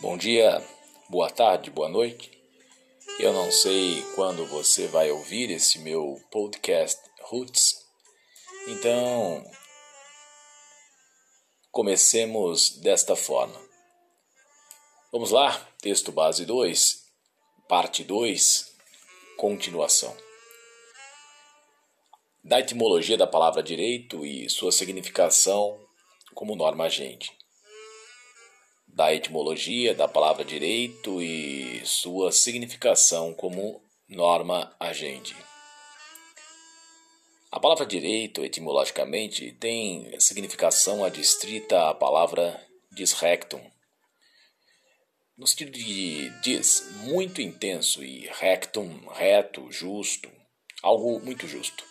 Bom 0.00 0.16
dia, 0.16 0.64
boa 1.08 1.28
tarde, 1.28 1.72
boa 1.72 1.88
noite. 1.88 2.30
Eu 3.18 3.32
não 3.32 3.50
sei 3.50 4.00
quando 4.14 4.46
você 4.46 4.86
vai 4.86 5.10
ouvir 5.10 5.50
esse 5.50 5.80
meu 5.80 6.14
podcast 6.30 7.02
Roots. 7.22 7.84
Então, 8.68 9.42
comecemos 11.72 12.78
desta 12.78 13.16
forma. 13.16 13.60
Vamos 15.10 15.32
lá, 15.32 15.52
texto 15.80 16.12
base 16.12 16.46
2, 16.46 17.04
parte 17.68 18.04
2, 18.04 18.76
continuação. 19.36 20.16
Da 22.44 22.60
etimologia 22.60 23.16
da 23.16 23.26
palavra 23.26 23.64
direito 23.64 24.24
e 24.24 24.48
sua 24.48 24.70
significação 24.70 25.76
como 26.34 26.54
norma 26.54 26.84
agente 26.84 27.36
da 28.98 29.14
etimologia 29.14 29.94
da 29.94 30.08
palavra 30.08 30.44
direito 30.44 31.22
e 31.22 31.80
sua 31.86 32.32
significação 32.32 33.32
como 33.32 33.80
norma 34.08 34.74
agente. 34.80 35.36
A 37.48 37.60
palavra 37.60 37.86
direito, 37.86 38.44
etimologicamente, 38.44 39.52
tem 39.52 40.18
significação 40.18 41.04
adstrita 41.04 41.90
à 41.90 41.94
palavra 41.94 42.60
disrectum, 42.90 43.62
no 45.36 45.46
sentido 45.46 45.70
de 45.70 46.30
dis, 46.40 46.90
muito 47.04 47.40
intenso, 47.40 48.02
e 48.02 48.26
rectum, 48.40 49.06
reto, 49.12 49.70
justo, 49.70 50.28
algo 50.82 51.20
muito 51.20 51.46
justo. 51.46 51.84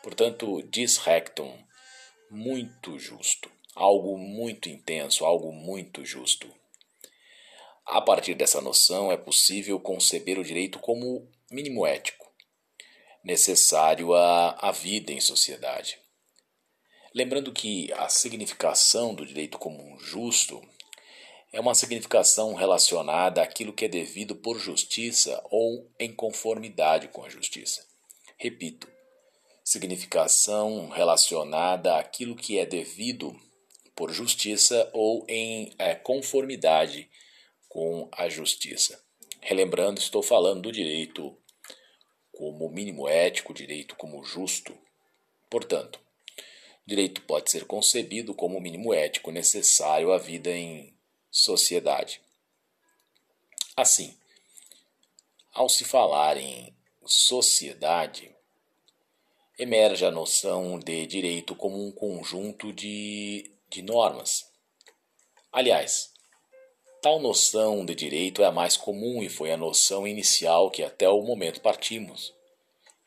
Portanto, 0.00 0.62
disrectum, 0.70 1.58
muito 2.30 2.96
justo 3.00 3.55
algo 3.76 4.16
muito 4.16 4.70
intenso, 4.70 5.24
algo 5.24 5.52
muito 5.52 6.04
justo. 6.04 6.50
A 7.84 8.00
partir 8.00 8.34
dessa 8.34 8.60
noção 8.60 9.12
é 9.12 9.16
possível 9.16 9.78
conceber 9.78 10.38
o 10.38 10.44
direito 10.44 10.78
como 10.80 11.30
mínimo 11.50 11.86
ético, 11.86 12.26
necessário 13.22 14.14
à, 14.14 14.52
à 14.58 14.72
vida 14.72 15.12
em 15.12 15.20
sociedade. 15.20 15.98
Lembrando 17.14 17.52
que 17.52 17.92
a 17.92 18.08
significação 18.08 19.14
do 19.14 19.24
direito 19.24 19.58
como 19.58 19.98
justo 19.98 20.60
é 21.52 21.60
uma 21.60 21.74
significação 21.74 22.54
relacionada 22.54 23.42
àquilo 23.42 23.72
que 23.72 23.84
é 23.84 23.88
devido 23.88 24.34
por 24.34 24.58
justiça 24.58 25.40
ou 25.50 25.90
em 25.98 26.12
conformidade 26.12 27.08
com 27.08 27.24
a 27.24 27.28
justiça. 27.28 27.86
Repito, 28.36 28.88
significação 29.64 30.88
relacionada 30.88 31.96
àquilo 31.96 32.36
que 32.36 32.58
é 32.58 32.66
devido 32.66 33.34
por 33.96 34.12
justiça 34.12 34.88
ou 34.92 35.24
em 35.26 35.74
é, 35.78 35.94
conformidade 35.94 37.10
com 37.68 38.08
a 38.12 38.28
justiça. 38.28 39.02
Relembrando, 39.40 39.98
estou 39.98 40.22
falando 40.22 40.62
do 40.62 40.72
direito 40.72 41.36
como 42.30 42.68
mínimo 42.68 43.08
ético, 43.08 43.54
direito 43.54 43.96
como 43.96 44.22
justo. 44.22 44.76
Portanto, 45.48 45.98
direito 46.86 47.22
pode 47.22 47.50
ser 47.50 47.64
concebido 47.64 48.34
como 48.34 48.60
mínimo 48.60 48.92
ético 48.92 49.30
necessário 49.30 50.12
à 50.12 50.18
vida 50.18 50.50
em 50.50 50.94
sociedade. 51.30 52.20
Assim, 53.74 54.14
ao 55.52 55.68
se 55.68 55.84
falar 55.84 56.36
em 56.36 56.74
sociedade, 57.06 58.34
emerge 59.58 60.04
a 60.04 60.10
noção 60.10 60.78
de 60.78 61.06
direito 61.06 61.54
como 61.54 61.82
um 61.86 61.90
conjunto 61.90 62.72
de 62.72 63.55
de 63.68 63.82
normas. 63.82 64.44
Aliás, 65.52 66.10
tal 67.02 67.18
noção 67.20 67.84
de 67.84 67.94
direito 67.94 68.42
é 68.42 68.46
a 68.46 68.52
mais 68.52 68.76
comum 68.76 69.22
e 69.22 69.28
foi 69.28 69.52
a 69.52 69.56
noção 69.56 70.06
inicial 70.06 70.70
que 70.70 70.82
até 70.82 71.08
o 71.08 71.22
momento 71.22 71.60
partimos, 71.60 72.34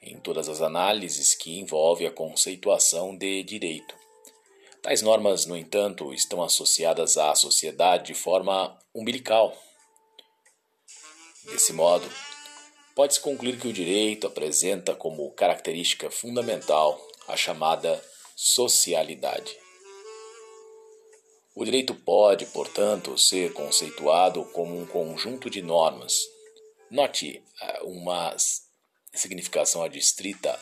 em 0.01 0.19
todas 0.19 0.50
as 0.50 0.61
análises 0.61 1.35
que 1.35 1.59
envolvem 1.59 2.07
a 2.07 2.11
conceituação 2.11 3.16
de 3.16 3.44
direito. 3.44 3.95
Tais 4.81 5.01
normas, 5.01 5.45
no 5.45 5.57
entanto, 5.57 6.13
estão 6.13 6.41
associadas 6.41 7.17
à 7.17 7.35
sociedade 7.35 8.07
de 8.07 8.13
forma 8.13 8.78
umbilical. 8.95 9.55
Desse 11.45 11.73
modo, 11.73 12.09
pode-se 12.95 13.19
concluir 13.19 13.59
que 13.59 13.67
o 13.67 13.73
direito 13.73 14.28
apresenta 14.28 14.95
como 14.95 15.31
característica 15.31 16.09
fundamental 16.09 17.00
a 17.28 17.35
chamada 17.35 18.01
socialidade. 18.35 19.69
O 21.59 21.66
direito 21.66 21.94
pode, 21.94 22.46
portanto, 22.46 23.18
ser 23.18 23.52
conceituado 23.52 24.46
como 24.53 24.80
um 24.80 24.86
conjunto 24.86 25.50
de 25.50 25.62
normas. 25.62 26.16
Note 26.90 27.44
eh, 27.62 27.81
uma 27.84 28.34
significação 29.14 29.84
adstrita 29.84 30.58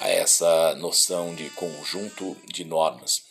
a 0.00 0.08
essa 0.08 0.74
noção 0.74 1.32
de 1.32 1.48
conjunto 1.50 2.36
de 2.44 2.64
normas. 2.64 3.22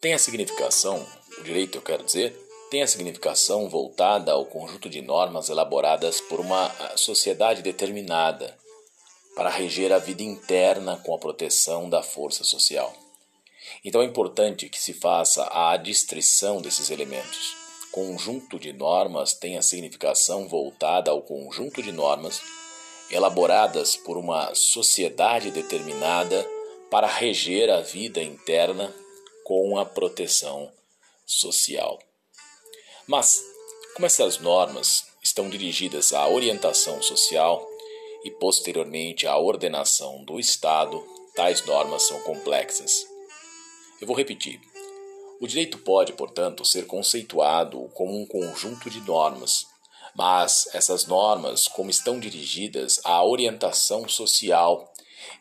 Tem 0.00 0.14
a 0.14 0.20
significação, 0.20 1.04
o 1.40 1.42
direito 1.42 1.78
eu 1.78 1.82
quero 1.82 2.04
dizer, 2.04 2.38
tem 2.70 2.80
a 2.80 2.86
significação 2.86 3.68
voltada 3.68 4.30
ao 4.30 4.46
conjunto 4.46 4.88
de 4.88 5.02
normas 5.02 5.48
elaboradas 5.48 6.20
por 6.20 6.38
uma 6.38 6.64
eh, 6.64 6.96
sociedade 6.96 7.60
determinada 7.60 8.56
para 9.34 9.50
reger 9.50 9.92
a 9.92 9.98
vida 9.98 10.22
interna 10.22 10.96
com 11.04 11.12
a 11.12 11.18
proteção 11.18 11.90
da 11.90 12.04
força 12.04 12.44
social. 12.44 13.05
Então 13.84 14.02
é 14.02 14.04
importante 14.04 14.68
que 14.68 14.80
se 14.80 14.92
faça 14.92 15.44
a 15.44 15.72
adstrição 15.72 16.60
desses 16.60 16.90
elementos. 16.90 17.56
Conjunto 17.92 18.58
de 18.58 18.72
normas 18.72 19.32
tem 19.32 19.56
a 19.56 19.62
significação 19.62 20.48
voltada 20.48 21.10
ao 21.10 21.22
conjunto 21.22 21.82
de 21.82 21.92
normas 21.92 22.40
elaboradas 23.10 23.96
por 23.96 24.16
uma 24.16 24.54
sociedade 24.54 25.50
determinada 25.50 26.46
para 26.90 27.06
reger 27.06 27.70
a 27.70 27.80
vida 27.80 28.22
interna 28.22 28.94
com 29.44 29.78
a 29.78 29.84
proteção 29.84 30.72
social. 31.24 31.98
Mas, 33.06 33.42
como 33.94 34.06
essas 34.06 34.38
normas 34.38 35.04
estão 35.22 35.48
dirigidas 35.48 36.12
à 36.12 36.28
orientação 36.28 37.00
social 37.00 37.66
e 38.24 38.30
posteriormente 38.30 39.26
à 39.26 39.38
ordenação 39.38 40.24
do 40.24 40.40
Estado, 40.40 41.02
tais 41.34 41.64
normas 41.64 42.02
são 42.02 42.20
complexas. 42.22 43.15
Eu 44.00 44.06
vou 44.06 44.16
repetir. 44.16 44.60
O 45.40 45.46
direito 45.46 45.78
pode, 45.78 46.12
portanto, 46.12 46.64
ser 46.64 46.86
conceituado 46.86 47.90
como 47.94 48.18
um 48.18 48.26
conjunto 48.26 48.90
de 48.90 49.00
normas, 49.00 49.66
mas 50.14 50.68
essas 50.74 51.06
normas, 51.06 51.68
como 51.68 51.90
estão 51.90 52.18
dirigidas 52.18 53.00
à 53.04 53.22
orientação 53.24 54.08
social 54.08 54.90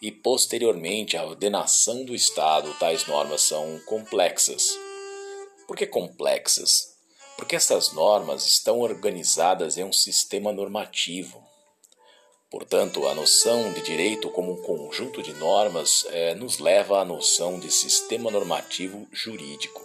e 0.01 0.11
posteriormente 0.11 1.15
à 1.15 1.25
ordenação 1.25 2.03
do 2.03 2.13
Estado, 2.13 2.73
tais 2.79 3.07
normas 3.07 3.41
são 3.41 3.79
complexas. 3.85 4.77
Por 5.67 5.75
que 5.75 5.87
complexas? 5.87 6.93
Porque 7.37 7.55
essas 7.55 7.93
normas 7.93 8.45
estão 8.45 8.79
organizadas 8.79 9.77
em 9.77 9.83
um 9.83 9.93
sistema 9.93 10.51
normativo 10.51 11.43
Portanto, 12.55 13.05
a 13.05 13.13
noção 13.13 13.73
de 13.73 13.81
direito 13.81 14.29
como 14.29 14.53
um 14.53 14.61
conjunto 14.61 15.21
de 15.21 15.33
normas 15.33 16.05
é, 16.11 16.33
nos 16.35 16.57
leva 16.57 17.01
à 17.01 17.03
noção 17.03 17.59
de 17.59 17.69
sistema 17.69 18.31
normativo 18.31 19.05
jurídico. 19.11 19.83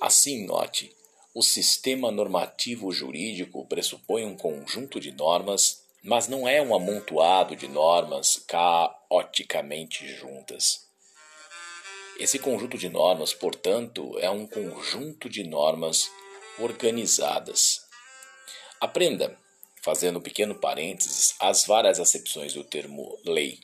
Assim, 0.00 0.44
note, 0.44 0.92
o 1.32 1.40
sistema 1.40 2.10
normativo 2.10 2.90
jurídico 2.90 3.64
pressupõe 3.66 4.24
um 4.24 4.36
conjunto 4.36 4.98
de 4.98 5.12
normas, 5.12 5.84
mas 6.02 6.26
não 6.26 6.48
é 6.48 6.60
um 6.60 6.74
amontoado 6.74 7.54
de 7.54 7.68
normas 7.68 8.42
caoticamente 8.48 10.08
juntas. 10.08 10.84
Esse 12.18 12.40
conjunto 12.40 12.76
de 12.76 12.88
normas, 12.88 13.32
portanto, 13.32 14.18
é 14.18 14.28
um 14.28 14.48
conjunto 14.48 15.28
de 15.28 15.44
normas 15.44 16.10
organizadas. 16.58 17.86
Aprenda 18.80 19.38
fazendo 19.82 20.18
um 20.18 20.22
pequeno 20.22 20.54
parênteses, 20.54 21.34
as 21.38 21.64
várias 21.64 21.98
acepções 21.98 22.52
do 22.52 22.64
termo 22.64 23.18
lei. 23.24 23.58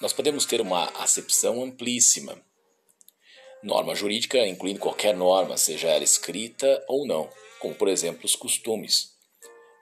Nós 0.00 0.12
podemos 0.12 0.46
ter 0.46 0.60
uma 0.60 0.84
acepção 1.02 1.62
amplíssima. 1.62 2.40
Norma 3.62 3.94
jurídica 3.94 4.46
incluindo 4.46 4.80
qualquer 4.80 5.14
norma, 5.14 5.56
seja 5.56 5.88
ela 5.88 6.04
escrita 6.04 6.82
ou 6.88 7.06
não, 7.06 7.28
como 7.58 7.74
por 7.74 7.88
exemplo 7.88 8.24
os 8.24 8.34
costumes. 8.34 9.14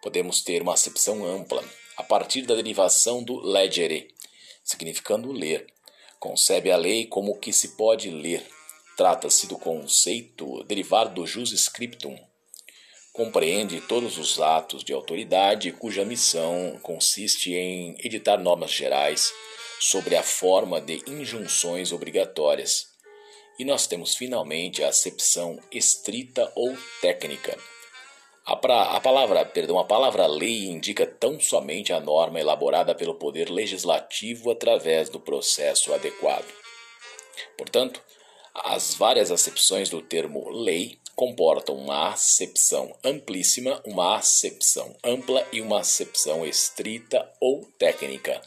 Podemos 0.03 0.43
ter 0.43 0.63
uma 0.63 0.75
acepção 0.75 1.25
ampla, 1.25 1.65
a 1.97 2.03
partir 2.03 2.43
da 2.43 2.55
derivação 2.55 3.23
do 3.23 3.41
legere, 3.41 4.15
significando 4.65 5.33
ler. 5.33 5.67
Concebe 6.19 6.71
a 6.71 6.77
lei 6.77 7.07
como 7.07 7.33
o 7.33 7.39
que 7.39 7.53
se 7.53 7.77
pode 7.77 8.11
ler. 8.11 8.45
Trata-se 8.97 9.47
do 9.47 9.57
conceito 9.57 10.65
derivado 10.65 11.15
do 11.15 11.27
jus 11.27 11.53
scriptum, 11.53 12.19
compreende 13.19 13.81
todos 13.81 14.17
os 14.17 14.41
atos 14.41 14.85
de 14.85 14.93
autoridade 14.93 15.73
cuja 15.73 16.05
missão 16.05 16.79
consiste 16.85 17.53
em 17.53 17.97
editar 17.99 18.37
normas 18.37 18.71
gerais 18.71 19.33
sobre 19.81 20.15
a 20.15 20.23
forma 20.23 20.81
de 20.81 21.03
injunções 21.05 21.91
obrigatórias 21.91 22.87
E 23.59 23.65
nós 23.65 23.89
temos 23.89 24.15
finalmente 24.15 24.85
a 24.85 24.89
acepção 24.89 25.59
estrita 25.73 26.53
ou 26.55 26.79
técnica. 27.01 27.59
A, 28.47 28.55
pra, 28.55 28.83
a, 28.93 29.01
palavra, 29.01 29.45
perdão, 29.45 29.81
a 29.81 29.85
palavra 29.85 30.25
lei 30.29 30.67
indica 30.67 31.05
tão 31.05 31.41
somente 31.41 31.93
a 31.93 31.99
norma 31.99 32.39
elaborada 32.39 32.95
pelo 32.95 33.17
poder 33.17 33.51
legislativo 33.51 34.49
através 34.49 35.09
do 35.09 35.19
processo 35.19 35.93
adequado. 35.93 36.47
Portanto, 37.57 38.01
as 38.55 38.95
várias 38.95 39.33
acepções 39.33 39.91
do 39.91 40.01
termo 40.01 40.49
lei 40.51 41.01
comportam 41.19 41.75
uma 41.75 42.11
acepção 42.11 42.97
amplíssima, 43.03 43.83
uma 43.85 44.17
acepção 44.17 44.97
ampla 45.03 45.45
e 45.53 45.61
uma 45.61 45.81
acepção 45.81 46.47
estrita 46.47 47.29
ou 47.41 47.65
técnica. 47.77 48.41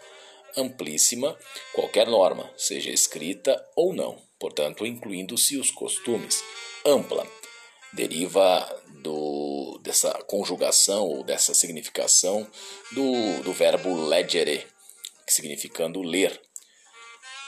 Amplíssima, 0.55 1.37
qualquer 1.73 2.07
norma, 2.07 2.49
seja 2.55 2.89
escrita 2.89 3.61
ou 3.75 3.93
não, 3.93 4.17
portanto, 4.39 4.85
incluindo-se 4.85 5.57
os 5.57 5.69
costumes. 5.69 6.41
Ampla, 6.85 7.27
deriva 7.91 8.81
do, 9.03 9.77
dessa 9.83 10.13
conjugação 10.23 11.03
ou 11.03 11.25
dessa 11.25 11.53
significação 11.53 12.49
do, 12.93 13.43
do 13.43 13.51
verbo 13.51 13.93
legere, 14.07 14.65
significando 15.27 16.01
ler, 16.01 16.41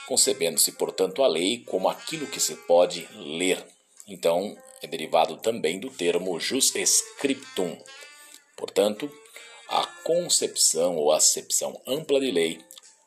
concebendo-se, 0.06 0.72
portanto, 0.72 1.22
a 1.22 1.26
lei 1.26 1.64
como 1.64 1.88
aquilo 1.88 2.26
que 2.26 2.40
se 2.40 2.56
pode 2.66 3.08
ler. 3.14 3.64
Então, 4.06 4.54
é 4.84 4.86
derivado 4.86 5.36
também 5.38 5.78
do 5.80 5.90
termo 5.90 6.38
jus 6.38 6.74
scriptum. 6.74 7.76
Portanto, 8.56 9.10
a 9.68 9.86
concepção 10.04 10.96
ou 10.96 11.10
acepção 11.10 11.80
ampla 11.86 12.20
de 12.20 12.30
lei 12.30 12.60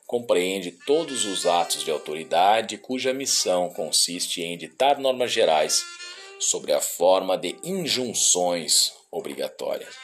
compreende 0.06 0.72
todos 0.72 1.24
os 1.24 1.46
atos 1.46 1.84
de 1.84 1.90
autoridade 1.90 2.78
cuja 2.78 3.12
missão 3.12 3.70
consiste 3.70 4.42
em 4.42 4.54
editar 4.54 4.98
normas 4.98 5.30
gerais 5.30 5.84
sobre 6.40 6.72
a 6.72 6.80
forma 6.80 7.36
de 7.36 7.56
injunções 7.62 8.92
obrigatórias. 9.10 9.94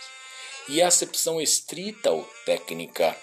E 0.68 0.80
a 0.80 0.88
acepção 0.88 1.40
estrita 1.40 2.10
ou 2.10 2.22
técnica 2.46 3.16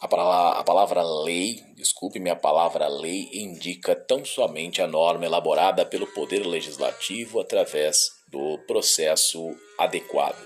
a 0.00 0.08
palavra, 0.08 0.58
a 0.58 0.64
palavra 0.64 1.02
lei, 1.02 1.62
desculpe-me, 1.74 2.28
a 2.28 2.36
palavra 2.36 2.86
lei 2.86 3.30
indica 3.32 3.96
tão 3.96 4.24
somente 4.24 4.82
a 4.82 4.86
norma 4.86 5.24
elaborada 5.24 5.86
pelo 5.86 6.06
Poder 6.06 6.46
Legislativo 6.46 7.40
através 7.40 7.96
do 8.28 8.58
processo 8.66 9.56
adequado. 9.78 10.44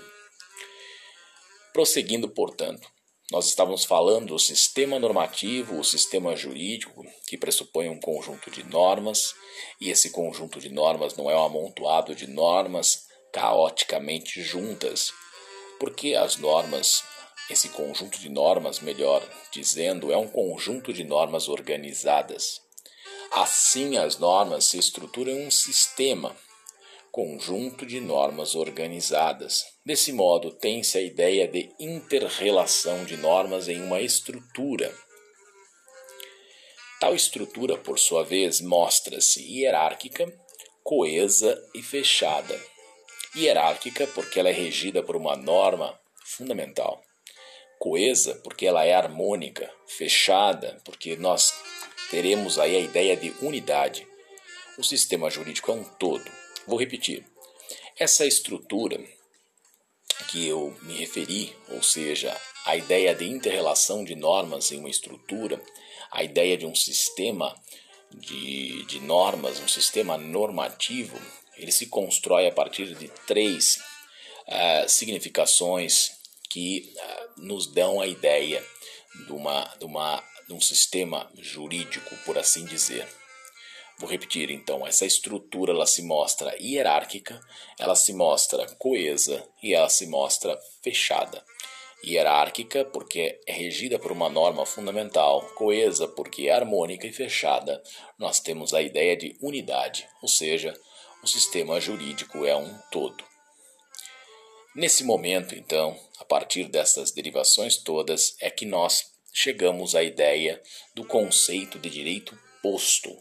Prosseguindo, 1.73 2.29
portanto, 2.29 2.87
nós 3.31 3.47
estávamos 3.47 3.85
falando 3.85 4.27
do 4.27 4.39
sistema 4.39 4.99
normativo, 4.99 5.79
o 5.79 5.83
sistema 5.83 6.35
jurídico, 6.35 7.01
que 7.27 7.37
pressupõe 7.37 7.87
um 7.87 7.99
conjunto 7.99 8.51
de 8.51 8.63
normas, 8.63 9.33
e 9.79 9.89
esse 9.89 10.11
conjunto 10.11 10.59
de 10.59 10.69
normas 10.69 11.15
não 11.15 11.29
é 11.29 11.35
um 11.35 11.43
amontoado 11.43 12.13
de 12.13 12.27
normas 12.27 13.05
caoticamente 13.33 14.41
juntas, 14.41 15.13
porque 15.79 16.13
as 16.13 16.35
normas 16.37 17.03
esse 17.51 17.69
conjunto 17.69 18.17
de 18.19 18.29
normas, 18.29 18.79
melhor 18.79 19.21
dizendo, 19.51 20.11
é 20.11 20.17
um 20.17 20.27
conjunto 20.27 20.93
de 20.93 21.03
normas 21.03 21.49
organizadas. 21.49 22.61
Assim, 23.31 23.97
as 23.97 24.17
normas 24.17 24.65
se 24.65 24.77
estruturam 24.77 25.31
em 25.31 25.47
um 25.47 25.51
sistema, 25.51 26.35
conjunto 27.11 27.85
de 27.85 27.99
normas 27.99 28.55
organizadas. 28.55 29.63
Desse 29.85 30.13
modo, 30.13 30.51
tem-se 30.51 30.97
a 30.97 31.01
ideia 31.01 31.47
de 31.47 31.69
interrelação 31.79 33.03
de 33.03 33.17
normas 33.17 33.67
em 33.67 33.81
uma 33.81 34.01
estrutura. 34.01 34.93
Tal 36.99 37.15
estrutura, 37.15 37.77
por 37.77 37.99
sua 37.99 38.23
vez, 38.23 38.61
mostra-se 38.61 39.41
hierárquica, 39.41 40.31
coesa 40.83 41.61
e 41.73 41.81
fechada. 41.81 42.57
Hierárquica 43.35 44.07
porque 44.07 44.39
ela 44.39 44.49
é 44.49 44.53
regida 44.53 45.01
por 45.01 45.15
uma 45.15 45.35
norma 45.35 45.99
fundamental 46.23 47.01
coesa, 47.81 48.35
porque 48.43 48.67
ela 48.67 48.85
é 48.85 48.93
harmônica, 48.93 49.67
fechada, 49.87 50.79
porque 50.85 51.15
nós 51.15 51.51
teremos 52.11 52.59
aí 52.59 52.75
a 52.75 52.79
ideia 52.79 53.17
de 53.17 53.33
unidade. 53.41 54.07
O 54.77 54.83
sistema 54.83 55.31
jurídico 55.31 55.71
é 55.71 55.73
um 55.73 55.83
todo. 55.83 56.23
Vou 56.67 56.77
repetir. 56.77 57.25
Essa 57.97 58.23
estrutura 58.23 59.03
que 60.29 60.47
eu 60.47 60.77
me 60.83 60.93
referi, 60.93 61.55
ou 61.69 61.81
seja, 61.81 62.39
a 62.67 62.77
ideia 62.77 63.15
de 63.15 63.27
interrelação 63.27 64.03
de 64.03 64.13
normas 64.15 64.71
em 64.71 64.77
uma 64.77 64.89
estrutura, 64.89 65.59
a 66.11 66.23
ideia 66.23 66.55
de 66.55 66.67
um 66.67 66.75
sistema 66.75 67.59
de, 68.11 68.85
de 68.85 68.99
normas, 68.99 69.59
um 69.59 69.67
sistema 69.67 70.19
normativo, 70.19 71.19
ele 71.57 71.71
se 71.71 71.87
constrói 71.87 72.45
a 72.45 72.51
partir 72.51 72.93
de 72.93 73.07
três 73.25 73.77
uh, 74.47 74.87
significações 74.87 76.20
que 76.51 76.93
uh, 76.97 77.41
nos 77.41 77.65
dão 77.65 78.01
a 78.01 78.05
ideia 78.05 78.61
de, 79.25 79.31
uma, 79.31 79.63
de, 79.79 79.85
uma, 79.85 80.21
de 80.45 80.53
um 80.53 80.59
sistema 80.59 81.31
jurídico, 81.39 82.13
por 82.25 82.37
assim 82.37 82.65
dizer. 82.65 83.07
Vou 83.97 84.09
repetir 84.09 84.51
então, 84.51 84.85
essa 84.85 85.05
estrutura 85.05 85.71
ela 85.71 85.85
se 85.85 86.01
mostra 86.01 86.53
hierárquica, 86.59 87.39
ela 87.79 87.95
se 87.95 88.13
mostra 88.13 88.65
coesa 88.75 89.47
e 89.63 89.73
ela 89.73 89.87
se 89.87 90.07
mostra 90.07 90.59
fechada. 90.83 91.41
Hierárquica 92.03 92.83
porque 92.83 93.39
é 93.47 93.53
regida 93.53 93.97
por 93.97 94.11
uma 94.11 94.27
norma 94.27 94.65
fundamental, 94.65 95.41
coesa 95.55 96.05
porque 96.05 96.47
é 96.47 96.51
harmônica 96.51 97.07
e 97.07 97.13
fechada. 97.13 97.81
Nós 98.17 98.41
temos 98.41 98.73
a 98.73 98.81
ideia 98.81 99.15
de 99.15 99.37
unidade, 99.39 100.05
ou 100.21 100.27
seja, 100.27 100.73
o 101.23 101.27
sistema 101.27 101.79
jurídico 101.79 102.43
é 102.43 102.55
um 102.55 102.77
todo. 102.91 103.30
Nesse 104.73 105.03
momento, 105.03 105.53
então, 105.53 105.99
a 106.17 106.23
partir 106.23 106.69
dessas 106.69 107.11
derivações 107.11 107.75
todas, 107.75 108.37
é 108.39 108.49
que 108.49 108.65
nós 108.65 109.11
chegamos 109.33 109.95
à 109.95 110.03
ideia 110.03 110.61
do 110.95 111.03
conceito 111.03 111.77
de 111.77 111.89
direito 111.89 112.37
posto. 112.61 113.13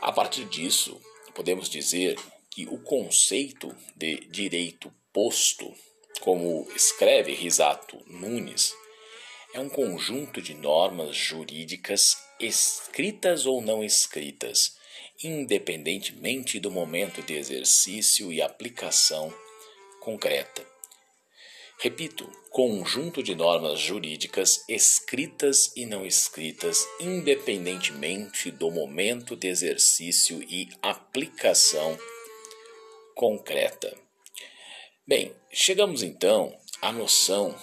A 0.00 0.10
partir 0.10 0.46
disso, 0.46 0.98
podemos 1.34 1.68
dizer 1.68 2.18
que 2.50 2.66
o 2.66 2.78
conceito 2.78 3.76
de 3.94 4.16
direito 4.30 4.90
posto, 5.12 5.74
como 6.20 6.66
escreve 6.74 7.34
Risato 7.34 8.02
Nunes, 8.06 8.72
é 9.52 9.60
um 9.60 9.68
conjunto 9.68 10.40
de 10.40 10.54
normas 10.54 11.14
jurídicas 11.14 12.16
escritas 12.40 13.44
ou 13.44 13.60
não 13.60 13.84
escritas, 13.84 14.74
independentemente 15.22 16.58
do 16.58 16.70
momento 16.70 17.20
de 17.22 17.34
exercício 17.34 18.32
e 18.32 18.40
aplicação 18.40 19.34
concreta. 20.00 20.66
Repito, 21.80 22.28
conjunto 22.50 23.22
de 23.22 23.36
normas 23.36 23.78
jurídicas 23.78 24.64
escritas 24.68 25.70
e 25.76 25.86
não 25.86 26.04
escritas, 26.04 26.84
independentemente 26.98 28.50
do 28.50 28.68
momento 28.68 29.36
de 29.36 29.46
exercício 29.46 30.42
e 30.42 30.68
aplicação 30.82 31.96
concreta. 33.14 33.96
Bem, 35.06 35.34
chegamos 35.52 36.02
então 36.02 36.52
à 36.82 36.90
noção, 36.90 37.56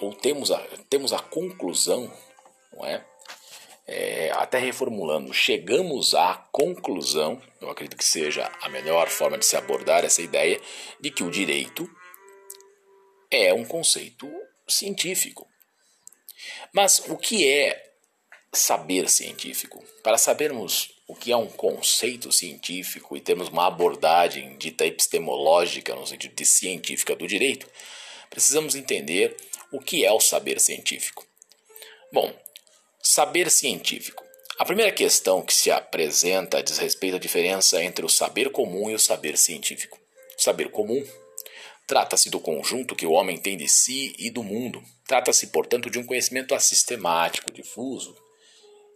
ou 0.00 0.14
temos 0.14 0.50
a, 0.50 0.58
temos 0.88 1.12
a 1.12 1.18
conclusão, 1.18 2.10
não 2.72 2.86
é? 2.86 3.06
Até 4.40 4.58
reformulando, 4.58 5.34
chegamos 5.34 6.14
à 6.14 6.34
conclusão, 6.50 7.42
eu 7.60 7.68
acredito 7.68 7.98
que 7.98 8.04
seja 8.06 8.50
a 8.62 8.70
melhor 8.70 9.10
forma 9.10 9.36
de 9.36 9.44
se 9.44 9.54
abordar 9.54 10.02
essa 10.02 10.22
ideia, 10.22 10.58
de 10.98 11.10
que 11.10 11.22
o 11.22 11.30
direito 11.30 11.86
é 13.30 13.52
um 13.52 13.66
conceito 13.66 14.26
científico. 14.66 15.46
Mas 16.72 17.00
o 17.00 17.18
que 17.18 17.46
é 17.46 17.92
saber 18.50 19.10
científico? 19.10 19.84
Para 20.02 20.16
sabermos 20.16 20.90
o 21.06 21.14
que 21.14 21.30
é 21.30 21.36
um 21.36 21.46
conceito 21.46 22.32
científico 22.32 23.14
e 23.14 23.20
termos 23.20 23.50
uma 23.50 23.66
abordagem 23.66 24.56
dita 24.56 24.86
epistemológica, 24.86 25.94
no 25.94 26.06
sentido 26.06 26.34
de 26.34 26.46
científica 26.46 27.14
do 27.14 27.28
direito, 27.28 27.68
precisamos 28.30 28.74
entender 28.74 29.36
o 29.70 29.78
que 29.78 30.02
é 30.02 30.10
o 30.10 30.18
saber 30.18 30.58
científico. 30.58 31.26
Bom, 32.10 32.34
saber 33.02 33.50
científico. 33.50 34.29
A 34.60 34.64
primeira 34.66 34.92
questão 34.92 35.40
que 35.40 35.54
se 35.54 35.70
apresenta 35.70 36.62
diz 36.62 36.76
respeito 36.76 37.16
à 37.16 37.18
diferença 37.18 37.82
entre 37.82 38.04
o 38.04 38.10
saber 38.10 38.52
comum 38.52 38.90
e 38.90 38.94
o 38.94 38.98
saber 38.98 39.38
científico. 39.38 39.98
O 40.38 40.42
saber 40.42 40.70
comum 40.70 41.02
Trata-se 41.86 42.28
do 42.28 42.38
conjunto 42.38 42.94
que 42.94 43.06
o 43.06 43.12
homem 43.12 43.38
tem 43.38 43.56
de 43.56 43.66
si 43.66 44.14
e 44.18 44.30
do 44.30 44.44
mundo. 44.44 44.82
Trata-se, 45.08 45.46
portanto, 45.46 45.88
de 45.88 45.98
um 45.98 46.04
conhecimento 46.04 46.54
assistemático, 46.54 47.50
difuso 47.50 48.14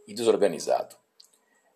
e 0.07 0.13
desorganizado. 0.13 0.95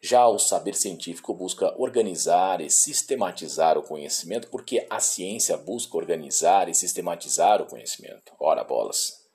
Já 0.02 0.28
o 0.28 0.38
saber 0.38 0.74
científico 0.74 1.32
busca 1.32 1.74
organizar 1.80 2.60
e 2.60 2.68
sistematizar 2.68 3.78
o 3.78 3.82
conhecimento, 3.82 4.48
porque 4.48 4.86
a 4.90 5.00
ciência 5.00 5.56
busca 5.56 5.96
organizar 5.96 6.68
e 6.68 6.74
sistematizar 6.74 7.62
o 7.62 7.66
conhecimento. 7.66 8.32
Ora, 8.38 8.62
bolas. 8.62 9.26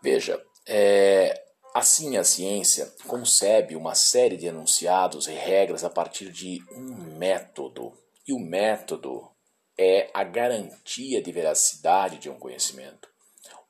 Veja, 0.00 0.40
é, 0.64 1.41
Assim, 1.74 2.18
a 2.18 2.24
ciência 2.24 2.92
concebe 3.06 3.74
uma 3.74 3.94
série 3.94 4.36
de 4.36 4.46
enunciados 4.46 5.26
e 5.26 5.32
regras 5.32 5.82
a 5.82 5.88
partir 5.88 6.30
de 6.30 6.62
um 6.70 7.16
método. 7.16 7.96
E 8.28 8.32
o 8.34 8.38
método 8.38 9.30
é 9.78 10.10
a 10.12 10.22
garantia 10.22 11.22
de 11.22 11.32
veracidade 11.32 12.18
de 12.18 12.28
um 12.28 12.38
conhecimento. 12.38 13.08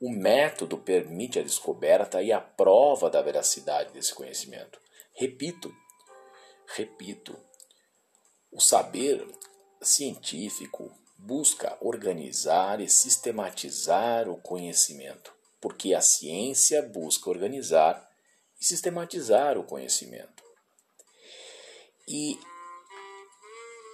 O 0.01 0.11
método 0.11 0.77
permite 0.79 1.39
a 1.39 1.43
descoberta 1.45 2.21
e 2.21 2.33
a 2.33 2.41
prova 2.41 3.09
da 3.09 3.23
veracidade 3.23 3.93
desse 3.93 4.13
conhecimento. 4.13 4.81
Repito, 5.15 5.73
repito, 6.75 7.39
o 8.51 8.61
saber 8.61 9.25
científico 9.81 10.91
busca 11.17 11.79
organizar 11.81 12.81
e 12.81 12.89
sistematizar 12.89 14.29
o 14.29 14.37
conhecimento 14.39 15.33
porque 15.62 15.95
a 15.95 16.00
ciência 16.00 16.83
busca 16.83 17.31
organizar 17.31 18.11
e 18.61 18.64
sistematizar 18.64 19.57
o 19.57 19.62
conhecimento. 19.62 20.42
E 22.09 22.37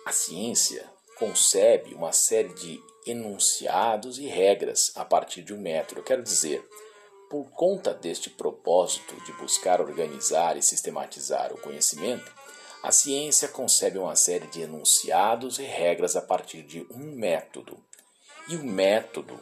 a 0.06 0.12
ciência 0.12 0.90
concebe 1.18 1.94
uma 1.94 2.10
série 2.10 2.54
de 2.54 2.80
enunciados 3.06 4.18
e 4.18 4.26
regras 4.26 4.92
a 4.96 5.04
partir 5.04 5.42
de 5.42 5.52
um 5.52 5.60
método. 5.60 6.02
Quero 6.02 6.22
dizer, 6.22 6.66
por 7.28 7.50
conta 7.50 7.92
deste 7.92 8.30
propósito 8.30 9.14
de 9.26 9.32
buscar 9.34 9.78
organizar 9.82 10.56
e 10.56 10.62
sistematizar 10.62 11.52
o 11.52 11.60
conhecimento, 11.60 12.32
a 12.82 12.90
ciência 12.90 13.48
concebe 13.48 13.98
uma 13.98 14.16
série 14.16 14.46
de 14.46 14.62
enunciados 14.62 15.58
e 15.58 15.64
regras 15.64 16.16
a 16.16 16.22
partir 16.22 16.62
de 16.62 16.86
um 16.90 17.12
método. 17.14 17.78
E 18.48 18.56
o 18.56 18.64
método, 18.64 19.38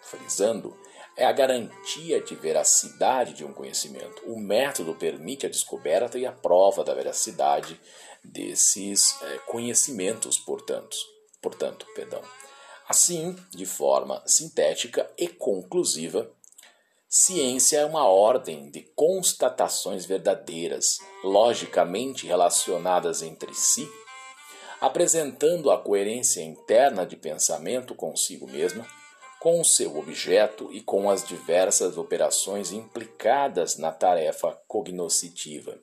frisando, 0.00 0.74
é 1.16 1.24
a 1.24 1.32
garantia 1.32 2.20
de 2.20 2.34
veracidade 2.34 3.32
de 3.32 3.44
um 3.44 3.52
conhecimento. 3.52 4.22
O 4.26 4.38
método 4.38 4.94
permite 4.94 5.46
a 5.46 5.48
descoberta 5.48 6.18
e 6.18 6.26
a 6.26 6.32
prova 6.32 6.84
da 6.84 6.94
veracidade 6.94 7.80
desses 8.22 9.20
é, 9.22 9.38
conhecimentos, 9.38 10.38
portanto. 10.38 10.96
Portanto, 11.40 11.86
perdão. 11.94 12.20
Assim, 12.86 13.34
de 13.50 13.64
forma 13.64 14.22
sintética 14.26 15.10
e 15.16 15.26
conclusiva, 15.26 16.30
ciência 17.08 17.78
é 17.78 17.84
uma 17.84 18.06
ordem 18.06 18.70
de 18.70 18.82
constatações 18.94 20.04
verdadeiras, 20.04 20.98
logicamente 21.24 22.26
relacionadas 22.26 23.22
entre 23.22 23.54
si, 23.54 23.88
apresentando 24.80 25.70
a 25.70 25.78
coerência 25.78 26.42
interna 26.42 27.06
de 27.06 27.16
pensamento 27.16 27.94
consigo 27.94 28.46
mesma 28.46 28.86
com 29.46 29.62
seu 29.62 29.96
objeto 29.96 30.72
e 30.72 30.80
com 30.80 31.08
as 31.08 31.24
diversas 31.24 31.96
operações 31.96 32.72
implicadas 32.72 33.76
na 33.76 33.92
tarefa 33.92 34.60
cognoscitiva. 34.66 35.78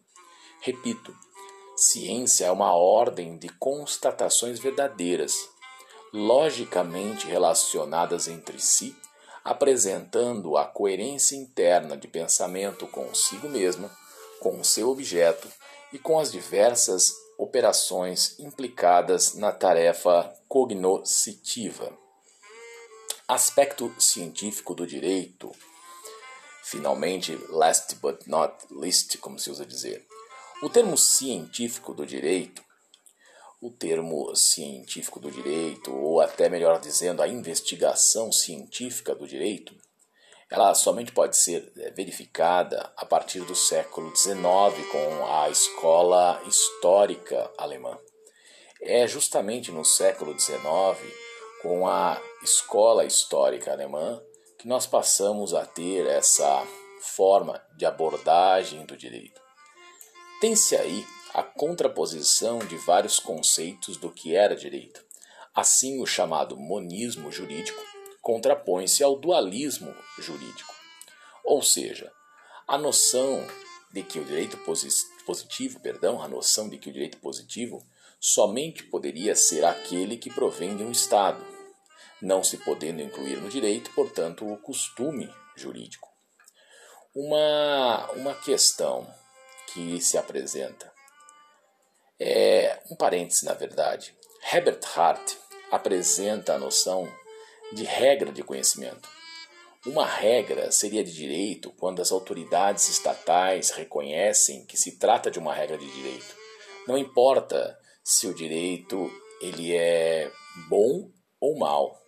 Repito, 0.60 1.16
ciência 1.74 2.48
é 2.48 2.52
uma 2.52 2.76
ordem 2.76 3.38
de 3.38 3.48
constatações 3.48 4.60
verdadeiras, 4.60 5.34
logicamente 6.12 7.26
relacionadas 7.26 8.28
entre 8.28 8.60
si, 8.60 8.94
apresentando 9.46 10.58
a 10.58 10.66
coerência 10.66 11.38
interna 11.38 11.96
de 11.96 12.10
pensamento 12.10 12.86
consigo 12.88 13.48
mesma, 13.48 13.90
com 14.42 14.62
seu 14.62 14.90
objeto 14.90 15.48
e 15.94 15.98
com 15.98 16.20
as 16.20 16.34
diversas 16.34 17.14
operações 17.38 18.38
implicadas 18.40 19.36
na 19.36 19.54
tarefa 19.54 20.34
cognoscitiva. 20.50 22.03
Aspecto 23.28 23.94
científico 23.98 24.76
do 24.76 24.86
direito. 24.86 25.50
Finalmente, 26.66 27.34
last 27.50 27.96
but 27.96 28.28
not 28.28 28.54
least, 28.70 29.18
como 29.20 29.40
se 29.40 29.50
usa 29.50 29.66
dizer. 29.66 30.06
O 30.62 30.70
termo 30.70 30.98
científico 30.98 31.94
do 31.94 32.06
direito, 32.06 32.62
o 33.62 33.72
termo 33.72 34.36
científico 34.36 35.22
do 35.22 35.32
direito, 35.32 35.96
ou 35.96 36.20
até 36.20 36.50
melhor 36.50 36.82
dizendo, 36.82 37.22
a 37.22 37.28
investigação 37.28 38.30
científica 38.30 39.16
do 39.16 39.26
direito, 39.26 39.74
ela 40.50 40.76
somente 40.76 41.14
pode 41.14 41.38
ser 41.38 41.72
é, 41.78 41.92
verificada 41.92 42.92
a 42.98 43.06
partir 43.06 43.40
do 43.46 43.56
século 43.56 44.14
XIX 44.14 44.86
com 44.92 45.26
a 45.28 45.50
escola 45.50 46.44
histórica 46.46 47.50
alemã. 47.58 47.98
É 48.82 49.08
justamente 49.08 49.72
no 49.72 49.86
século 49.86 50.38
XIX 50.38 51.23
com 51.64 51.88
a 51.88 52.22
escola 52.44 53.06
histórica 53.06 53.72
alemã 53.72 54.22
que 54.60 54.68
nós 54.68 54.86
passamos 54.86 55.54
a 55.54 55.66
ter 55.66 56.06
essa 56.06 56.68
forma 57.16 57.60
de 57.78 57.86
abordagem 57.86 58.86
do 58.86 58.98
direito. 58.98 59.42
Tem-se 60.42 60.76
aí 60.76 61.06
a 61.34 61.42
contraposição 61.42 62.60
de 62.60 62.76
vários 62.76 63.18
conceitos 63.18 63.96
do 63.96 64.12
que 64.12 64.36
era 64.36 64.58
direito. 64.58 65.04
Assim, 65.56 66.02
o 66.02 66.06
chamado 66.06 66.58
monismo 66.58 67.32
jurídico 67.32 67.82
contrapõe-se 68.22 69.02
ao 69.02 69.18
dualismo 69.18 69.96
jurídico, 70.20 70.74
ou 71.46 71.62
seja, 71.62 72.12
a 72.68 72.78
noção 72.78 73.46
de 73.92 74.04
que 74.04 74.20
o 74.20 74.26
direito 74.26 74.58
positivo, 75.26 75.80
perdão, 75.80 76.22
a 76.22 76.28
noção 76.28 76.68
de 76.68 76.78
que 76.78 76.90
o 76.90 76.94
direito 76.94 77.20
positivo 77.20 77.86
somente 78.20 78.84
poderia 78.84 79.36
ser 79.36 79.64
aquele 79.64 80.18
que 80.18 80.30
provém 80.30 80.76
de 80.76 80.84
um 80.84 80.92
Estado, 80.92 81.53
não 82.24 82.42
se 82.42 82.58
podendo 82.58 83.02
incluir 83.02 83.38
no 83.42 83.50
direito, 83.50 83.92
portanto, 83.92 84.50
o 84.50 84.58
costume 84.58 85.30
jurídico. 85.56 86.10
Uma, 87.14 88.10
uma 88.14 88.34
questão 88.34 89.08
que 89.68 90.02
se 90.02 90.18
apresenta 90.18 90.92
é 92.20 92.80
um 92.90 92.96
parêntese, 92.96 93.46
na 93.46 93.54
verdade. 93.54 94.16
Herbert 94.52 94.80
Hart 94.96 95.34
apresenta 95.70 96.54
a 96.54 96.58
noção 96.58 97.12
de 97.74 97.84
regra 97.84 98.32
de 98.32 98.42
conhecimento. 98.42 99.10
Uma 99.86 100.06
regra 100.06 100.72
seria 100.72 101.04
de 101.04 101.14
direito 101.14 101.72
quando 101.72 102.02
as 102.02 102.12
autoridades 102.12 102.88
estatais 102.88 103.70
reconhecem 103.72 104.66
que 104.66 104.78
se 104.78 104.98
trata 104.98 105.30
de 105.30 105.40
uma 105.40 105.54
regra 105.54 105.78
de 105.78 105.92
direito. 105.92 106.36
Não 106.88 106.98
importa 106.98 107.78
se 108.02 108.28
o 108.28 108.34
direito 108.34 109.12
ele 109.42 109.76
é 109.76 110.32
bom 110.70 111.12
ou 111.40 111.58
mal. 111.60 112.03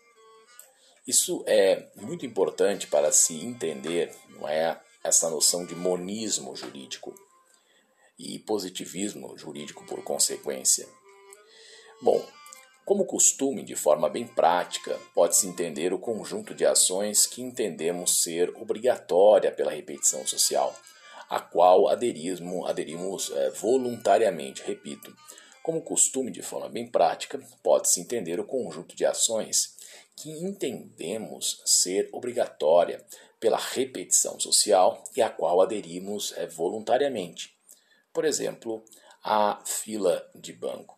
Isso 1.07 1.43
é 1.45 1.87
muito 1.95 2.25
importante 2.25 2.87
para 2.87 3.11
se 3.11 3.35
entender, 3.45 4.11
não 4.29 4.47
é, 4.47 4.79
essa 5.03 5.29
noção 5.29 5.63
de 5.63 5.75
monismo 5.75 6.55
jurídico 6.55 7.13
e 8.17 8.39
positivismo 8.39 9.37
jurídico 9.37 9.85
por 9.85 10.03
consequência. 10.03 10.87
Bom, 12.01 12.25
como 12.83 13.05
costume, 13.05 13.63
de 13.63 13.75
forma 13.75 14.09
bem 14.09 14.25
prática, 14.25 14.99
pode-se 15.13 15.47
entender 15.47 15.93
o 15.93 15.99
conjunto 15.99 16.55
de 16.55 16.65
ações 16.65 17.27
que 17.27 17.41
entendemos 17.41 18.23
ser 18.23 18.49
obrigatória 18.55 19.51
pela 19.51 19.71
repetição 19.71 20.25
social, 20.25 20.75
a 21.29 21.39
qual 21.39 21.87
aderismo, 21.87 22.65
aderimos 22.65 23.31
é, 23.31 23.49
voluntariamente, 23.51 24.63
repito. 24.63 25.15
Como 25.61 25.81
costume, 25.81 26.31
de 26.31 26.43
forma 26.43 26.69
bem 26.69 26.87
prática, 26.87 27.39
pode-se 27.63 27.99
entender 27.99 28.39
o 28.39 28.45
conjunto 28.45 28.95
de 28.95 29.05
ações 29.05 29.74
que 30.15 30.31
entendemos 30.31 31.61
ser 31.65 32.09
obrigatória 32.11 33.05
pela 33.39 33.57
repetição 33.57 34.39
social 34.39 35.03
e 35.15 35.21
a 35.21 35.29
qual 35.29 35.61
aderimos 35.61 36.33
é, 36.37 36.47
voluntariamente. 36.47 37.55
Por 38.13 38.25
exemplo, 38.25 38.83
a 39.23 39.61
fila 39.65 40.29
de 40.33 40.53
banco. 40.53 40.97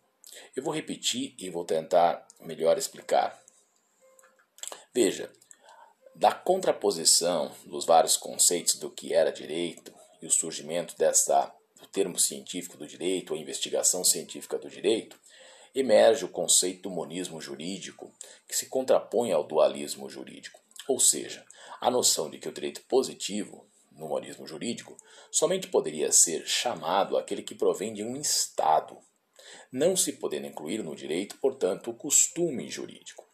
Eu 0.54 0.62
vou 0.62 0.72
repetir 0.72 1.34
e 1.38 1.50
vou 1.50 1.64
tentar 1.64 2.26
melhor 2.40 2.78
explicar. 2.78 3.42
Veja, 4.94 5.32
da 6.14 6.32
contraposição 6.32 7.54
dos 7.64 7.84
vários 7.84 8.16
conceitos 8.16 8.74
do 8.76 8.90
que 8.90 9.14
era 9.14 9.32
direito 9.32 9.92
e 10.20 10.26
o 10.26 10.30
surgimento 10.30 10.96
dessa 10.96 11.54
do 11.80 11.86
termo 11.86 12.18
científico 12.18 12.76
do 12.76 12.86
direito, 12.86 13.34
a 13.34 13.38
investigação 13.38 14.02
científica 14.02 14.58
do 14.58 14.68
direito, 14.68 15.18
emerge 15.74 16.24
o 16.24 16.28
conceito 16.28 16.82
do 16.82 16.90
monismo 16.90 17.40
jurídico, 17.40 18.12
que 18.46 18.56
se 18.56 18.66
contrapõe 18.66 19.32
ao 19.32 19.44
dualismo 19.44 20.08
jurídico, 20.08 20.60
ou 20.86 20.98
seja, 20.98 21.44
a 21.80 21.90
noção 21.90 22.30
de 22.30 22.38
que 22.38 22.48
o 22.48 22.52
direito 22.52 22.82
positivo, 22.82 23.66
no 23.92 24.08
monismo 24.08 24.46
jurídico, 24.46 24.96
somente 25.30 25.68
poderia 25.68 26.10
ser 26.12 26.46
chamado 26.46 27.16
aquele 27.16 27.42
que 27.42 27.54
provém 27.54 27.92
de 27.92 28.02
um 28.02 28.16
Estado, 28.16 28.98
não 29.70 29.96
se 29.96 30.12
podendo 30.14 30.46
incluir 30.46 30.82
no 30.82 30.94
direito, 30.94 31.36
portanto, 31.38 31.90
o 31.90 31.94
costume 31.94 32.68
jurídico. 32.70 33.26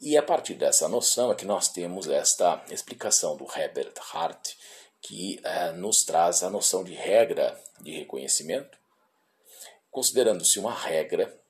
E 0.00 0.16
a 0.16 0.22
partir 0.22 0.54
dessa 0.54 0.88
noção 0.88 1.30
é 1.30 1.34
que 1.34 1.44
nós 1.44 1.68
temos 1.68 2.08
esta 2.08 2.64
explicação 2.70 3.36
do 3.36 3.44
Herbert 3.44 3.94
Hart, 4.12 4.54
que 5.00 5.40
eh, 5.42 5.72
nos 5.72 6.04
traz 6.04 6.42
a 6.42 6.50
noção 6.50 6.82
de 6.82 6.94
regra 6.94 7.60
de 7.80 7.92
reconhecimento, 7.92 8.78
considerando-se 9.90 10.58
uma 10.58 10.74
regra 10.74 11.40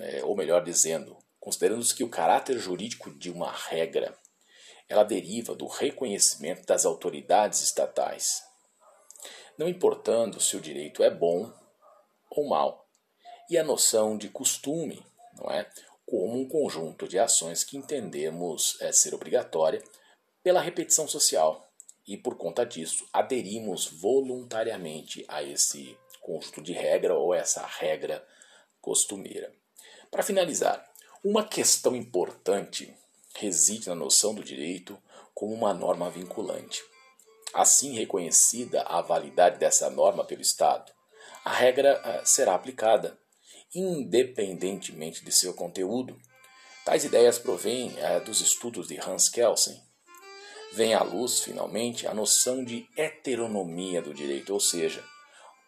é, 0.00 0.24
ou 0.24 0.36
melhor 0.36 0.62
dizendo, 0.62 1.16
considerando-se 1.38 1.94
que 1.94 2.04
o 2.04 2.08
caráter 2.08 2.58
jurídico 2.58 3.10
de 3.10 3.30
uma 3.30 3.50
regra 3.50 4.16
ela 4.88 5.04
deriva 5.04 5.54
do 5.54 5.66
reconhecimento 5.68 6.66
das 6.66 6.84
autoridades 6.84 7.62
estatais. 7.62 8.42
não 9.56 9.68
importando 9.68 10.40
se 10.40 10.56
o 10.56 10.60
direito 10.60 11.02
é 11.02 11.10
bom 11.10 11.52
ou 12.30 12.48
mal, 12.48 12.88
e 13.48 13.58
a 13.58 13.64
noção 13.64 14.16
de 14.16 14.28
costume, 14.28 15.04
não 15.36 15.50
é? 15.50 15.68
Como 16.06 16.40
um 16.40 16.48
conjunto 16.48 17.06
de 17.06 17.18
ações 17.18 17.62
que 17.62 17.76
entendemos 17.76 18.80
é, 18.80 18.90
ser 18.92 19.14
obrigatória 19.14 19.82
pela 20.42 20.60
repetição 20.60 21.06
social 21.06 21.70
e 22.06 22.16
por 22.16 22.36
conta 22.36 22.64
disso 22.64 23.06
aderimos 23.12 23.86
voluntariamente 23.86 25.24
a 25.28 25.42
esse 25.42 25.96
conjunto 26.20 26.62
de 26.62 26.72
regra 26.72 27.14
ou 27.14 27.34
essa 27.34 27.64
regra 27.66 28.26
costumeira. 28.80 29.59
Para 30.10 30.24
finalizar, 30.24 30.84
uma 31.22 31.46
questão 31.46 31.94
importante 31.94 32.92
reside 33.36 33.88
na 33.88 33.94
noção 33.94 34.34
do 34.34 34.42
direito 34.42 34.98
como 35.32 35.54
uma 35.54 35.72
norma 35.72 36.10
vinculante. 36.10 36.82
Assim 37.54 37.94
reconhecida 37.94 38.82
a 38.82 39.00
validade 39.00 39.58
dessa 39.58 39.88
norma 39.88 40.24
pelo 40.24 40.42
Estado, 40.42 40.92
a 41.44 41.52
regra 41.52 42.00
eh, 42.04 42.22
será 42.24 42.54
aplicada, 42.54 43.18
independentemente 43.72 45.24
de 45.24 45.30
seu 45.30 45.54
conteúdo. 45.54 46.18
Tais 46.84 47.04
ideias 47.04 47.38
provêm 47.38 47.94
eh, 47.96 48.18
dos 48.20 48.40
estudos 48.40 48.88
de 48.88 48.98
Hans 48.98 49.28
Kelsen. 49.28 49.80
Vem 50.72 50.92
à 50.92 51.02
luz, 51.02 51.40
finalmente, 51.40 52.06
a 52.06 52.14
noção 52.14 52.64
de 52.64 52.88
heteronomia 52.96 54.02
do 54.02 54.12
direito, 54.12 54.52
ou 54.52 54.60
seja, 54.60 55.04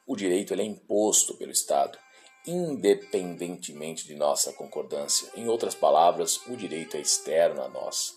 o 0.06 0.16
direito 0.16 0.52
é 0.52 0.62
imposto 0.62 1.36
pelo 1.36 1.52
Estado, 1.52 1.98
independentemente 2.46 4.06
de 4.06 4.14
nossa 4.14 4.52
concordância. 4.52 5.30
Em 5.34 5.48
outras 5.48 5.74
palavras, 5.74 6.44
o 6.46 6.56
direito 6.56 6.96
é 6.96 7.00
externo 7.00 7.62
a 7.62 7.68
nós. 7.68 8.14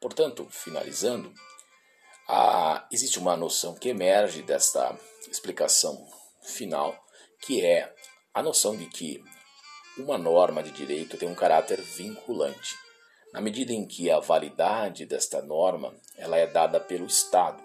Portanto, 0.00 0.46
finalizando, 0.50 1.32
existe 2.90 3.18
uma 3.18 3.36
noção 3.36 3.74
que 3.74 3.88
emerge 3.88 4.42
desta 4.42 4.96
explicação 5.30 6.06
final, 6.42 6.96
que 7.40 7.64
é 7.64 7.92
a 8.32 8.42
noção 8.42 8.76
de 8.76 8.86
que 8.86 9.22
uma 9.98 10.16
norma 10.16 10.62
de 10.62 10.70
direito 10.70 11.16
tem 11.16 11.28
um 11.28 11.34
caráter 11.34 11.80
vinculante, 11.80 12.76
na 13.32 13.40
medida 13.40 13.72
em 13.72 13.86
que 13.86 14.10
a 14.10 14.20
validade 14.20 15.04
desta 15.06 15.42
norma 15.42 15.94
ela 16.16 16.36
é 16.36 16.46
dada 16.46 16.80
pelo 16.80 17.06
Estado 17.06 17.62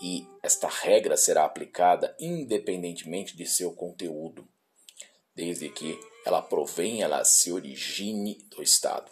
e 0.00 0.28
esta 0.42 0.68
regra 0.68 1.16
será 1.16 1.44
aplicada 1.44 2.14
independentemente 2.20 3.36
de 3.36 3.46
seu 3.46 3.72
conteúdo, 3.72 4.46
desde 5.36 5.68
que 5.68 6.00
ela 6.24 6.42
provém, 6.42 7.02
ela 7.02 7.24
se 7.24 7.52
origine 7.52 8.34
do 8.50 8.62
Estado. 8.62 9.08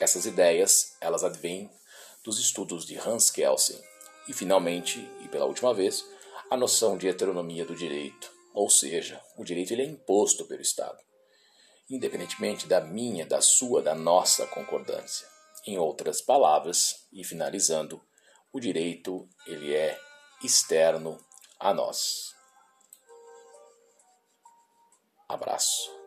Essas 0.00 0.26
ideias, 0.26 0.96
elas 1.00 1.22
advêm 1.22 1.70
dos 2.24 2.40
estudos 2.40 2.86
de 2.86 2.96
Hans 2.98 3.30
Kelsen 3.30 3.80
e, 4.26 4.32
finalmente, 4.32 4.98
e 5.20 5.28
pela 5.28 5.44
última 5.44 5.72
vez, 5.74 6.04
a 6.50 6.56
noção 6.56 6.96
de 6.96 7.06
heteronomia 7.06 7.64
do 7.64 7.76
direito, 7.76 8.32
ou 8.54 8.70
seja, 8.70 9.22
o 9.36 9.44
direito 9.44 9.72
ele 9.72 9.82
é 9.82 9.86
imposto 9.86 10.46
pelo 10.46 10.62
Estado, 10.62 10.98
independentemente 11.88 12.66
da 12.66 12.80
minha, 12.80 13.26
da 13.26 13.40
sua, 13.40 13.82
da 13.82 13.94
nossa 13.94 14.46
concordância. 14.46 15.28
Em 15.66 15.78
outras 15.78 16.22
palavras, 16.22 17.06
e 17.12 17.22
finalizando, 17.22 18.02
o 18.52 18.58
direito 18.58 19.28
ele 19.46 19.74
é 19.74 19.98
externo 20.42 21.18
a 21.58 21.74
nós. 21.74 22.37
Abraço. 25.28 25.97